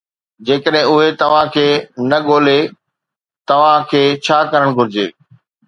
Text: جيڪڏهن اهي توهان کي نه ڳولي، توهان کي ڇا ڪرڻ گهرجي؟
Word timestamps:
جيڪڏهن 0.47 0.87
اهي 0.93 1.09
توهان 1.23 1.51
کي 1.57 1.65
نه 2.09 2.19
ڳولي، 2.29 2.57
توهان 3.53 3.87
کي 3.95 4.03
ڇا 4.25 4.43
ڪرڻ 4.51 4.77
گهرجي؟ 4.81 5.09